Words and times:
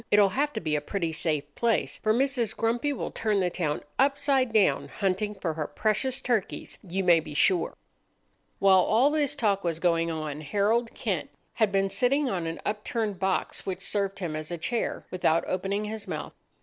"It'll 0.09 0.29
have 0.29 0.51
to 0.53 0.59
be 0.59 0.75
a 0.75 0.81
pretty 0.81 1.11
safe 1.13 1.53
place, 1.53 1.97
for 1.97 2.11
Mrs. 2.11 2.57
Grumpy 2.57 2.91
will 2.91 3.11
turn 3.11 3.39
the 3.39 3.51
town 3.51 3.83
upside 3.99 4.51
down 4.51 4.87
hunting 4.87 5.35
for 5.35 5.53
her 5.53 5.67
precious 5.67 6.19
turkeys, 6.19 6.79
you 6.81 7.03
may 7.03 7.19
be 7.19 7.35
sure." 7.35 7.77
While 8.57 8.79
all 8.79 9.11
this 9.11 9.35
talk 9.35 9.63
was 9.63 9.77
going 9.79 10.09
on, 10.09 10.41
Harold 10.41 10.95
Kent 10.95 11.29
had 11.53 11.71
been 11.71 11.91
sitting 11.91 12.27
on 12.31 12.47
an 12.47 12.59
upturned 12.65 13.19
box 13.19 13.67
which 13.67 13.81
served 13.83 14.17
him 14.17 14.35
as 14.35 14.49
a 14.49 14.57
chair, 14.57 15.05
without 15.11 15.43
opening 15.45 15.85
his 15.85 16.07
mouth. 16.07 16.33